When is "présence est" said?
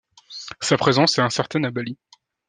0.79-1.21